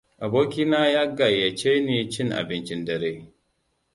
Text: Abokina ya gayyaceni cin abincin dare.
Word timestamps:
Abokina 0.25 0.79
ya 0.95 1.03
gayyaceni 1.17 1.97
cin 2.13 2.29
abincin 2.39 2.85
dare. 2.85 3.13